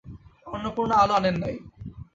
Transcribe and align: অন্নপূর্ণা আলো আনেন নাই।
অন্নপূর্ণা 0.47 0.95
আলো 1.03 1.13
আনেন 1.19 1.35
নাই। 1.43 1.55